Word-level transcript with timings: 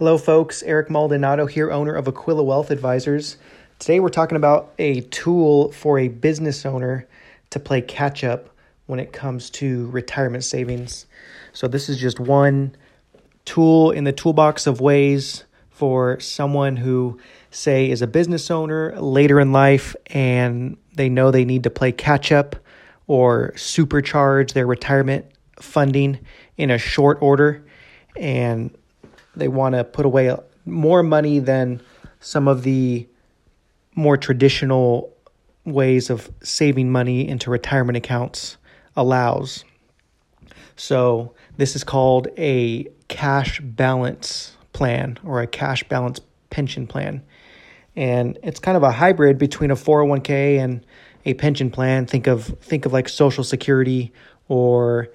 Hello, 0.00 0.16
folks. 0.16 0.62
Eric 0.62 0.88
Maldonado 0.88 1.44
here, 1.44 1.70
owner 1.70 1.92
of 1.92 2.08
Aquila 2.08 2.42
Wealth 2.42 2.70
Advisors. 2.70 3.36
Today, 3.78 4.00
we're 4.00 4.08
talking 4.08 4.36
about 4.36 4.72
a 4.78 5.02
tool 5.02 5.72
for 5.72 5.98
a 5.98 6.08
business 6.08 6.64
owner 6.64 7.06
to 7.50 7.60
play 7.60 7.82
catch 7.82 8.24
up 8.24 8.48
when 8.86 8.98
it 8.98 9.12
comes 9.12 9.50
to 9.50 9.90
retirement 9.90 10.42
savings. 10.42 11.04
So, 11.52 11.68
this 11.68 11.90
is 11.90 11.98
just 11.98 12.18
one 12.18 12.74
tool 13.44 13.90
in 13.90 14.04
the 14.04 14.12
toolbox 14.12 14.66
of 14.66 14.80
ways 14.80 15.44
for 15.68 16.18
someone 16.18 16.78
who, 16.78 17.20
say, 17.50 17.90
is 17.90 18.00
a 18.00 18.06
business 18.06 18.50
owner 18.50 18.98
later 18.98 19.38
in 19.38 19.52
life 19.52 19.94
and 20.06 20.78
they 20.94 21.10
know 21.10 21.30
they 21.30 21.44
need 21.44 21.64
to 21.64 21.70
play 21.70 21.92
catch 21.92 22.32
up 22.32 22.56
or 23.06 23.52
supercharge 23.54 24.54
their 24.54 24.66
retirement 24.66 25.26
funding 25.60 26.20
in 26.56 26.70
a 26.70 26.78
short 26.78 27.20
order. 27.20 27.62
And 28.16 28.74
they 29.40 29.48
want 29.48 29.74
to 29.74 29.82
put 29.82 30.06
away 30.06 30.34
more 30.64 31.02
money 31.02 31.38
than 31.38 31.80
some 32.20 32.46
of 32.46 32.62
the 32.62 33.08
more 33.94 34.16
traditional 34.16 35.12
ways 35.64 36.10
of 36.10 36.30
saving 36.42 36.90
money 36.90 37.26
into 37.26 37.50
retirement 37.50 37.96
accounts 37.96 38.56
allows. 38.96 39.64
So, 40.76 41.34
this 41.56 41.76
is 41.76 41.84
called 41.84 42.28
a 42.38 42.86
cash 43.08 43.60
balance 43.60 44.56
plan 44.72 45.18
or 45.24 45.42
a 45.42 45.46
cash 45.46 45.86
balance 45.88 46.20
pension 46.48 46.86
plan. 46.86 47.22
And 47.96 48.38
it's 48.42 48.60
kind 48.60 48.76
of 48.76 48.82
a 48.82 48.92
hybrid 48.92 49.36
between 49.36 49.70
a 49.70 49.76
401k 49.76 50.58
and 50.58 50.86
a 51.26 51.34
pension 51.34 51.70
plan. 51.70 52.06
Think 52.06 52.26
of 52.26 52.46
think 52.60 52.86
of 52.86 52.92
like 52.92 53.08
social 53.08 53.44
security 53.44 54.12
or 54.48 55.08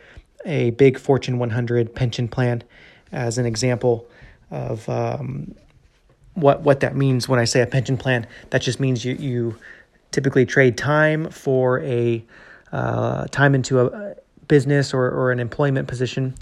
a 0.46 0.72
big 0.72 1.00
Fortune 1.00 1.40
100 1.40 1.96
pension 1.96 2.28
plan 2.28 2.64
as 3.12 3.38
an 3.38 3.46
example 3.46 4.08
of 4.52 4.88
um, 4.90 5.56
what 6.34 6.62
what 6.62 6.82
that 6.82 6.96
means 6.96 7.28
when 7.28 7.40
I 7.40 7.46
say 7.46 7.62
a 7.62 7.68
pension 7.68 7.98
plan. 7.98 8.28
That 8.52 8.62
just 8.62 8.80
means 8.80 9.04
you 9.04 9.16
you 9.16 9.56
typically 10.12 10.46
trade 10.46 10.78
time 10.78 11.30
for 11.30 11.82
a 11.82 12.24
uh, 12.72 13.26
time 13.28 13.56
into 13.56 13.82
a 13.82 14.16
business 14.48 14.94
or, 14.94 15.10
or 15.10 15.32
an 15.32 15.40
employment 15.40 15.88
position, 15.88 16.36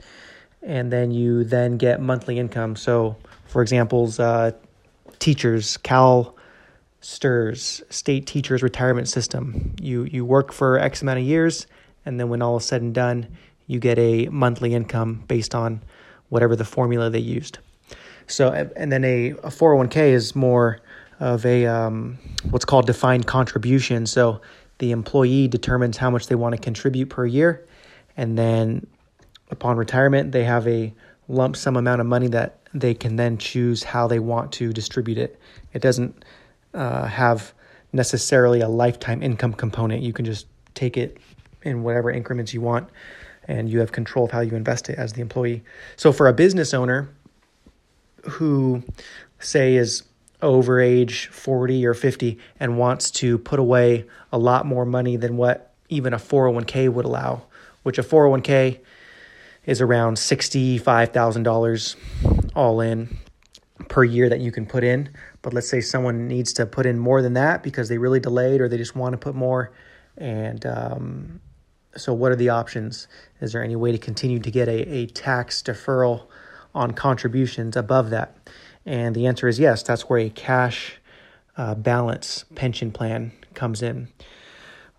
and 0.61 0.91
then 0.91 1.11
you 1.11 1.43
then 1.43 1.77
get 1.77 2.01
monthly 2.01 2.39
income. 2.39 2.75
So, 2.75 3.15
for 3.47 3.61
examples, 3.61 4.19
uh, 4.19 4.51
teachers, 5.19 5.77
Cal 5.77 6.35
STRS, 7.01 7.91
State 7.91 8.25
Teachers 8.25 8.63
Retirement 8.63 9.07
System. 9.09 9.75
You 9.79 10.03
you 10.05 10.25
work 10.25 10.51
for 10.51 10.79
X 10.79 11.01
amount 11.01 11.19
of 11.19 11.25
years, 11.25 11.67
and 12.05 12.19
then 12.19 12.29
when 12.29 12.41
all 12.41 12.57
is 12.57 12.65
said 12.65 12.81
and 12.81 12.93
done, 12.93 13.27
you 13.67 13.79
get 13.79 13.99
a 13.99 14.27
monthly 14.27 14.73
income 14.73 15.23
based 15.27 15.53
on 15.53 15.81
whatever 16.29 16.55
the 16.55 16.65
formula 16.65 17.09
they 17.09 17.19
used. 17.19 17.59
So, 18.27 18.51
and 18.51 18.91
then 18.91 19.03
a, 19.03 19.31
a 19.31 19.49
401k 19.49 19.97
is 20.09 20.35
more 20.35 20.79
of 21.19 21.45
a 21.45 21.65
um, 21.65 22.17
what's 22.49 22.65
called 22.65 22.87
defined 22.87 23.27
contribution. 23.27 24.05
So, 24.05 24.41
the 24.79 24.91
employee 24.91 25.47
determines 25.47 25.97
how 25.97 26.09
much 26.09 26.27
they 26.27 26.35
want 26.35 26.55
to 26.55 26.61
contribute 26.61 27.09
per 27.09 27.25
year, 27.25 27.65
and 28.17 28.37
then 28.37 28.87
upon 29.51 29.77
retirement, 29.77 30.31
they 30.31 30.43
have 30.43 30.67
a 30.67 30.93
lump 31.27 31.55
sum 31.55 31.75
amount 31.77 32.01
of 32.01 32.07
money 32.07 32.27
that 32.27 32.59
they 32.73 32.93
can 32.93 33.15
then 33.15 33.37
choose 33.37 33.83
how 33.83 34.07
they 34.07 34.19
want 34.19 34.51
to 34.53 34.73
distribute 34.73 35.17
it. 35.17 35.39
It 35.73 35.81
doesn't 35.81 36.25
uh, 36.73 37.05
have 37.05 37.53
necessarily 37.93 38.61
a 38.61 38.67
lifetime 38.67 39.21
income 39.21 39.53
component. 39.53 40.01
You 40.01 40.11
can 40.11 40.25
just 40.25 40.47
take 40.73 40.97
it 40.97 41.17
in 41.61 41.83
whatever 41.83 42.11
increments 42.11 42.53
you 42.53 42.61
want, 42.61 42.89
and 43.47 43.69
you 43.69 43.79
have 43.79 43.91
control 43.91 44.25
of 44.25 44.31
how 44.31 44.41
you 44.41 44.55
invest 44.55 44.89
it 44.89 44.97
as 44.97 45.13
the 45.13 45.21
employee. 45.21 45.63
So, 45.95 46.11
for 46.11 46.27
a 46.27 46.33
business 46.33 46.73
owner, 46.73 47.09
who 48.23 48.83
say 49.39 49.75
is 49.75 50.03
over 50.41 50.79
age 50.79 51.27
40 51.27 51.85
or 51.85 51.93
50 51.93 52.39
and 52.59 52.77
wants 52.77 53.11
to 53.11 53.37
put 53.37 53.59
away 53.59 54.05
a 54.31 54.37
lot 54.37 54.65
more 54.65 54.85
money 54.85 55.15
than 55.15 55.37
what 55.37 55.73
even 55.89 56.13
a 56.13 56.17
401k 56.17 56.91
would 56.91 57.05
allow, 57.05 57.43
which 57.83 57.97
a 57.97 58.03
401k 58.03 58.79
is 59.65 59.79
around 59.81 60.17
$65,000 60.17 61.95
all 62.55 62.81
in 62.81 63.17
per 63.87 64.03
year 64.03 64.29
that 64.29 64.41
you 64.41 64.51
can 64.51 64.65
put 64.65 64.83
in. 64.83 65.09
But 65.41 65.53
let's 65.53 65.69
say 65.69 65.79
someone 65.81 66.27
needs 66.27 66.53
to 66.53 66.65
put 66.65 66.85
in 66.85 66.99
more 66.99 67.21
than 67.21 67.33
that 67.33 67.63
because 67.63 67.89
they 67.89 67.97
really 67.97 68.19
delayed 68.19 68.59
or 68.61 68.67
they 68.67 68.77
just 68.77 68.95
want 68.95 69.13
to 69.13 69.17
put 69.17 69.35
more. 69.35 69.71
And 70.17 70.65
um, 70.65 71.39
so, 71.95 72.13
what 72.13 72.31
are 72.31 72.35
the 72.35 72.49
options? 72.49 73.07
Is 73.41 73.53
there 73.53 73.63
any 73.63 73.75
way 73.75 73.91
to 73.91 73.97
continue 73.97 74.39
to 74.39 74.51
get 74.51 74.67
a, 74.67 74.89
a 74.89 75.05
tax 75.07 75.61
deferral 75.61 76.27
on 76.73 76.91
contributions 76.91 77.75
above 77.75 78.09
that? 78.09 78.35
And 78.85 79.15
the 79.15 79.27
answer 79.27 79.47
is 79.47 79.59
yes. 79.59 79.83
That's 79.83 80.03
where 80.03 80.19
a 80.19 80.29
cash 80.29 80.95
uh, 81.55 81.75
balance 81.75 82.45
pension 82.55 82.91
plan 82.91 83.31
comes 83.53 83.81
in, 83.81 84.07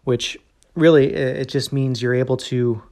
which 0.05 0.39
really 0.75 1.13
it 1.13 1.49
just 1.49 1.73
means 1.73 2.01
you're 2.01 2.15
able 2.15 2.37
to, 2.37 2.83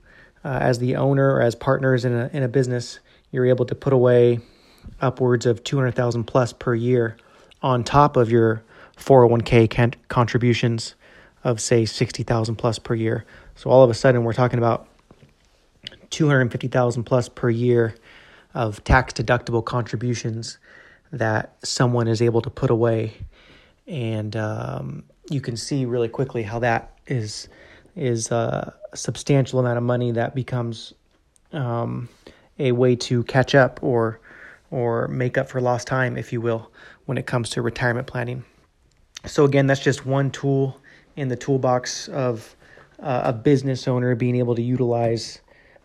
uh, 0.45 0.59
as 0.61 0.79
the 0.79 0.97
owner 0.97 1.35
or 1.35 1.41
as 1.41 1.55
partners 1.55 2.05
in 2.05 2.13
a 2.13 2.31
in 2.33 2.43
a 2.43 2.49
business, 2.49 2.99
you're 3.31 3.47
able 3.47 3.65
to 3.67 3.75
put 3.75 3.93
away 3.93 4.41
upwards 5.01 5.47
of 5.47 5.63
two 5.63 5.77
hundred 5.77 5.95
thousand 5.95 6.25
plus 6.25 6.53
per 6.53 6.75
year 6.75 7.17
on 7.63 7.85
top 7.85 8.17
of 8.17 8.31
your 8.31 8.65
401k 8.97 9.95
contributions 10.09 10.95
of 11.45 11.61
say 11.61 11.85
60,000 11.85 12.57
plus 12.57 12.79
per 12.79 12.95
year. 12.95 13.25
So 13.57 13.71
all 13.71 13.83
of 13.83 13.91
a 13.91 13.95
sudden 13.95 14.25
we're 14.25 14.33
talking 14.33 14.59
about 14.59 14.89
250,000 16.11 17.05
plus 17.05 17.29
per 17.29 17.51
year 17.51 17.95
of 18.55 18.83
tax 18.85 19.13
deductible 19.15 19.65
contributions 19.65 20.59
that 21.11 21.57
someone 21.65 22.09
is 22.09 22.23
able 22.23 22.41
to 22.43 22.51
put 22.51 22.71
away, 22.71 23.15
and 23.87 24.35
um, 24.37 25.05
you 25.31 25.41
can 25.41 25.57
see 25.57 25.85
really 25.85 26.09
quickly 26.09 26.43
how 26.43 26.59
that 26.59 26.99
is 27.07 27.49
is 27.95 28.31
a 28.31 28.75
substantial 28.95 29.59
amount 29.59 29.77
of 29.77 29.85
money 29.85 30.13
that 30.13 30.35
becomes 30.35 30.95
um, 31.53 32.09
a 32.59 32.73
way 32.73 32.97
to 32.97 33.23
catch 33.25 33.55
up 33.55 33.79
or 33.83 34.21
or 34.71 35.07
make 35.09 35.37
up 35.37 35.51
for 35.51 35.61
lost 35.61 35.87
time, 35.87 36.17
if 36.17 36.33
you 36.33 36.41
will, 36.41 36.71
when 37.05 37.19
it 37.19 37.27
comes 37.27 37.51
to 37.51 37.61
retirement 37.61 38.07
planning. 38.07 38.43
So 39.27 39.45
again, 39.45 39.67
that's 39.67 39.81
just 39.81 40.07
one 40.07 40.31
tool 40.31 40.81
in 41.17 41.29
the 41.29 41.37
toolbox 41.37 42.09
of 42.09 42.57
uh, 43.01 43.23
a 43.25 43.33
business 43.33 43.89
owner 43.89 44.15
being 44.15 44.37
able 44.37 44.55
to 44.55 44.63
utilize 44.63 45.41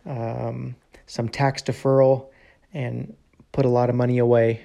um, 0.06 0.74
some 1.06 1.28
tax 1.28 1.62
deferral 1.62 2.28
and 2.72 3.14
put 3.52 3.64
a 3.64 3.68
lot 3.68 3.90
of 3.90 3.96
money 3.96 4.18
away 4.18 4.60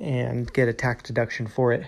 and 0.00 0.52
get 0.52 0.68
a 0.68 0.72
tax 0.72 1.04
deduction 1.04 1.46
for 1.46 1.72
it 1.72 1.86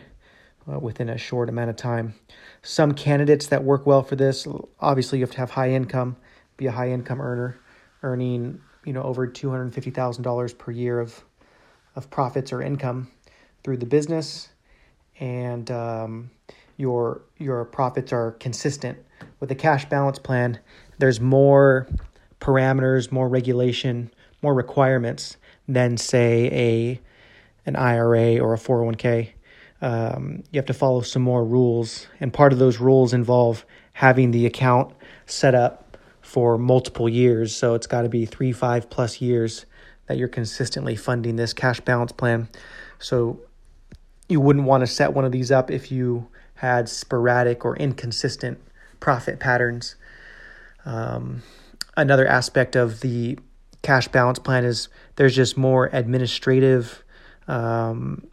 uh, 0.70 0.78
within 0.78 1.08
a 1.08 1.18
short 1.18 1.48
amount 1.48 1.70
of 1.70 1.76
time. 1.76 2.14
Some 2.62 2.92
candidates 2.92 3.46
that 3.48 3.64
work 3.64 3.86
well 3.86 4.02
for 4.02 4.16
this, 4.16 4.46
obviously, 4.80 5.18
you 5.18 5.24
have 5.24 5.32
to 5.32 5.38
have 5.38 5.50
high 5.50 5.70
income, 5.70 6.16
be 6.56 6.66
a 6.66 6.72
high 6.72 6.90
income 6.90 7.20
earner, 7.20 7.58
earning 8.02 8.60
you 8.84 8.92
know 8.92 9.02
over 9.02 9.26
two 9.26 9.50
hundred 9.50 9.74
fifty 9.74 9.90
thousand 9.90 10.22
dollars 10.22 10.54
per 10.54 10.70
year 10.70 11.00
of 11.00 11.24
of 11.96 12.08
profits 12.10 12.52
or 12.52 12.62
income 12.62 13.10
through 13.64 13.76
the 13.76 13.86
business, 13.86 14.48
and 15.18 15.70
um, 15.70 16.30
your 16.76 17.22
your 17.38 17.64
profits 17.64 18.12
are 18.12 18.32
consistent. 18.32 18.98
With 19.40 19.50
a 19.50 19.54
cash 19.54 19.88
balance 19.88 20.18
plan, 20.18 20.60
there's 20.98 21.20
more 21.20 21.86
parameters, 22.40 23.10
more 23.10 23.28
regulation, 23.28 24.10
more 24.42 24.54
requirements 24.54 25.36
than 25.68 25.96
say 25.96 26.50
a 26.52 27.00
an 27.66 27.76
IRA 27.76 28.38
or 28.38 28.54
a 28.54 28.58
401k. 28.58 29.30
Um, 29.82 30.44
you 30.50 30.58
have 30.58 30.66
to 30.66 30.74
follow 30.74 31.00
some 31.02 31.22
more 31.22 31.44
rules, 31.44 32.06
and 32.20 32.32
part 32.32 32.52
of 32.52 32.58
those 32.58 32.78
rules 32.78 33.12
involve 33.12 33.66
having 33.92 34.30
the 34.30 34.46
account 34.46 34.94
set 35.26 35.54
up 35.54 35.96
for 36.20 36.58
multiple 36.58 37.08
years. 37.08 37.54
So 37.54 37.74
it's 37.74 37.86
got 37.86 38.02
to 38.02 38.08
be 38.08 38.26
three, 38.26 38.52
five 38.52 38.88
plus 38.88 39.20
years 39.20 39.66
that 40.06 40.16
you're 40.16 40.28
consistently 40.28 40.96
funding 40.96 41.36
this 41.36 41.52
cash 41.52 41.80
balance 41.80 42.12
plan. 42.12 42.48
So 42.98 43.40
you 44.28 44.40
wouldn't 44.40 44.64
want 44.64 44.82
to 44.82 44.86
set 44.86 45.12
one 45.12 45.24
of 45.24 45.32
these 45.32 45.50
up 45.50 45.70
if 45.70 45.90
you 45.90 46.28
had 46.56 46.88
sporadic 46.88 47.64
or 47.64 47.76
inconsistent 47.76 48.58
profit 49.00 49.38
patterns. 49.38 49.96
Um, 50.84 51.42
another 51.96 52.26
aspect 52.26 52.76
of 52.76 53.00
the 53.00 53.38
cash 53.82 54.08
balance 54.08 54.38
plan 54.38 54.64
is 54.64 54.88
there's 55.16 55.34
just 55.34 55.56
more 55.56 55.88
administrative 55.92 57.04
um, 57.48 58.26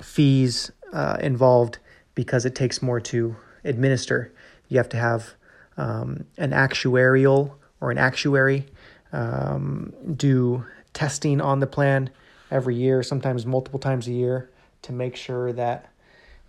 fees 0.00 0.70
uh, 0.92 1.16
involved 1.20 1.78
because 2.14 2.44
it 2.44 2.54
takes 2.54 2.82
more 2.82 3.00
to 3.00 3.36
administer. 3.64 4.32
You 4.68 4.78
have 4.78 4.88
to 4.90 4.96
have 4.96 5.34
um, 5.76 6.24
an 6.36 6.50
actuarial 6.50 7.54
or 7.80 7.90
an 7.90 7.98
actuary 7.98 8.66
um, 9.12 9.92
do 10.16 10.64
testing 10.92 11.40
on 11.40 11.60
the 11.60 11.66
plan 11.66 12.10
every 12.50 12.74
year, 12.74 13.02
sometimes 13.02 13.46
multiple 13.46 13.78
times 13.78 14.06
a 14.06 14.12
year, 14.12 14.50
to 14.82 14.92
make 14.92 15.16
sure 15.16 15.52
that 15.52 15.89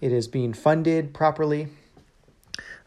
it 0.02 0.12
is 0.12 0.28
being 0.28 0.54
funded 0.54 1.14
properly. 1.14 1.68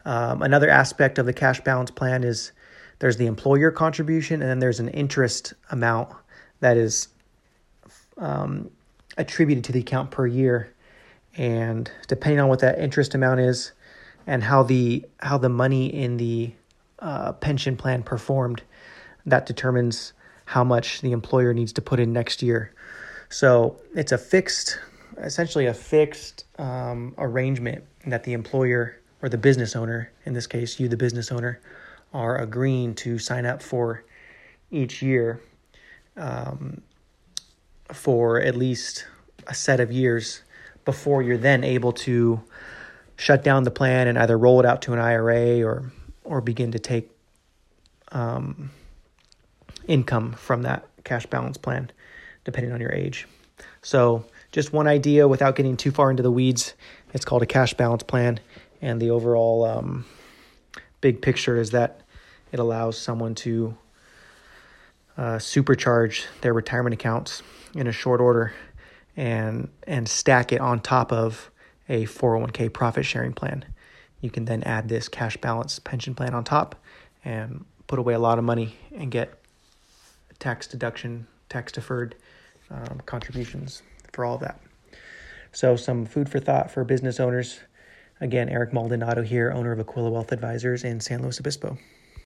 Um, 0.05 0.43
another 0.43 0.69
aspect 0.69 1.17
of 1.17 1.25
the 1.25 1.33
cash 1.33 1.61
balance 1.61 1.89
plan 1.89 2.23
is 2.23 2.51
there's 2.99 3.17
the 3.17 3.25
employer 3.25 3.71
contribution, 3.71 4.41
and 4.41 4.49
then 4.49 4.59
there's 4.59 4.79
an 4.79 4.89
interest 4.89 5.53
amount 5.71 6.09
that 6.59 6.77
is 6.77 7.07
um, 8.17 8.69
attributed 9.17 9.63
to 9.63 9.71
the 9.71 9.79
account 9.79 10.11
per 10.11 10.27
year, 10.27 10.73
and 11.35 11.89
depending 12.07 12.39
on 12.39 12.47
what 12.47 12.59
that 12.59 12.79
interest 12.79 13.15
amount 13.15 13.39
is, 13.39 13.71
and 14.27 14.43
how 14.43 14.63
the 14.63 15.05
how 15.19 15.37
the 15.37 15.49
money 15.49 15.87
in 15.87 16.17
the 16.17 16.53
uh, 16.99 17.33
pension 17.33 17.75
plan 17.75 18.03
performed, 18.03 18.61
that 19.25 19.45
determines 19.45 20.13
how 20.45 20.63
much 20.63 21.01
the 21.01 21.11
employer 21.11 21.53
needs 21.53 21.73
to 21.73 21.81
put 21.81 21.99
in 21.99 22.13
next 22.13 22.43
year. 22.43 22.71
So 23.29 23.81
it's 23.95 24.11
a 24.11 24.17
fixed, 24.17 24.79
essentially 25.17 25.65
a 25.65 25.73
fixed 25.73 26.45
um, 26.59 27.13
arrangement 27.17 27.83
that 28.07 28.23
the 28.23 28.33
employer 28.33 28.97
or 29.21 29.29
the 29.29 29.37
business 29.37 29.75
owner, 29.75 30.11
in 30.25 30.33
this 30.33 30.47
case, 30.47 30.79
you, 30.79 30.87
the 30.87 30.97
business 30.97 31.31
owner, 31.31 31.59
are 32.13 32.37
agreeing 32.37 32.95
to 32.95 33.17
sign 33.17 33.45
up 33.45 33.61
for 33.61 34.03
each 34.71 35.01
year 35.01 35.41
um, 36.17 36.81
for 37.91 38.41
at 38.41 38.55
least 38.55 39.05
a 39.47 39.53
set 39.53 39.79
of 39.79 39.91
years 39.91 40.41
before 40.85 41.21
you're 41.21 41.37
then 41.37 41.63
able 41.63 41.91
to 41.91 42.41
shut 43.17 43.43
down 43.43 43.63
the 43.63 43.71
plan 43.71 44.07
and 44.07 44.17
either 44.17 44.37
roll 44.37 44.59
it 44.59 44.65
out 44.65 44.81
to 44.81 44.93
an 44.93 44.99
IRA 44.99 45.63
or 45.63 45.91
or 46.23 46.41
begin 46.41 46.71
to 46.71 46.79
take 46.79 47.11
um, 48.11 48.71
income 49.87 50.33
from 50.33 50.63
that 50.63 50.87
cash 51.03 51.25
balance 51.27 51.57
plan, 51.57 51.91
depending 52.43 52.73
on 52.73 52.81
your 52.81 52.91
age. 52.91 53.27
So, 53.83 54.25
just 54.55 54.71
one 54.71 54.87
idea 54.87 55.27
without 55.27 55.57
getting 55.57 55.75
too 55.75 55.91
far 55.91 56.09
into 56.09 56.23
the 56.23 56.31
weeds. 56.31 56.75
It's 57.13 57.25
called 57.25 57.43
a 57.43 57.45
cash 57.45 57.73
balance 57.73 58.03
plan, 58.03 58.39
and 58.81 59.01
the 59.01 59.09
overall 59.09 59.65
um, 59.65 60.05
big 61.01 61.21
picture 61.21 61.59
is 61.59 61.71
that 61.71 61.99
it 62.53 62.59
allows 62.61 62.97
someone 62.97 63.35
to 63.35 63.77
uh, 65.17 65.39
supercharge 65.39 66.23
their 66.39 66.53
retirement 66.53 66.93
accounts 66.93 67.43
in 67.73 67.85
a 67.87 67.91
short 67.91 68.21
order 68.21 68.53
and 69.17 69.67
and 69.87 70.07
stack 70.07 70.53
it 70.53 70.61
on 70.61 70.79
top 70.79 71.11
of 71.11 71.51
a 71.89 72.05
401k 72.05 72.71
profit 72.71 73.05
sharing 73.05 73.33
plan. 73.33 73.65
You 74.21 74.29
can 74.29 74.45
then 74.45 74.63
add 74.63 74.87
this 74.87 75.09
cash 75.09 75.35
balance 75.35 75.79
pension 75.79 76.15
plan 76.15 76.33
on 76.33 76.45
top 76.45 76.81
and 77.25 77.65
put 77.87 77.99
away 77.99 78.13
a 78.13 78.19
lot 78.19 78.39
of 78.39 78.45
money 78.45 78.77
and 78.95 79.11
get 79.11 79.37
tax 80.39 80.65
deduction, 80.65 81.27
tax 81.49 81.73
deferred 81.73 82.15
um, 82.71 83.01
contributions 83.05 83.81
for 84.15 84.25
all 84.25 84.35
of 84.35 84.41
that. 84.41 84.59
So, 85.51 85.75
some 85.75 86.05
food 86.05 86.29
for 86.29 86.39
thought 86.39 86.71
for 86.71 86.83
business 86.83 87.19
owners. 87.19 87.59
Again, 88.19 88.49
Eric 88.49 88.73
Maldonado 88.73 89.21
here, 89.21 89.51
owner 89.51 89.71
of 89.71 89.79
Aquila 89.79 90.09
Wealth 90.09 90.31
Advisors 90.31 90.83
in 90.83 90.99
San 90.99 91.21
Luis 91.21 91.39
Obispo. 91.39 91.77